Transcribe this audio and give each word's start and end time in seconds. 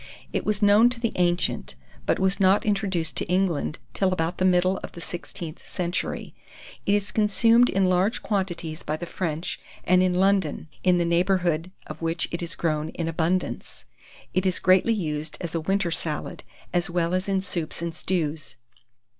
It 0.33 0.47
was 0.47 0.63
known 0.63 0.89
to 0.89 0.99
the 0.99 1.11
ancients; 1.13 1.75
but 2.07 2.17
was 2.17 2.39
not 2.39 2.65
introduced 2.65 3.15
to 3.17 3.25
England 3.27 3.77
till 3.93 4.11
about 4.11 4.39
the 4.39 4.45
middle 4.45 4.77
of 4.81 4.93
the 4.93 4.99
16th 4.99 5.63
century. 5.63 6.33
It 6.87 6.95
is 6.95 7.11
consumed 7.11 7.69
in 7.69 7.85
large 7.87 8.23
quantities 8.23 8.81
by 8.81 8.97
the 8.97 9.05
French, 9.05 9.59
and 9.83 10.01
in 10.01 10.15
London, 10.15 10.69
in 10.83 10.97
the 10.97 11.05
neighbourhood 11.05 11.69
of 11.85 12.01
which 12.01 12.27
it 12.31 12.41
is 12.41 12.55
grown 12.55 12.89
in 12.89 13.07
abundance; 13.07 13.85
it 14.33 14.43
is 14.47 14.57
greatly 14.57 14.91
used 14.93 15.37
as 15.39 15.53
a 15.53 15.61
winter 15.61 15.91
salad, 15.91 16.41
as 16.73 16.89
well 16.89 17.13
as 17.13 17.29
in 17.29 17.39
soups 17.39 17.83
and 17.83 17.93
stews. 17.93 18.55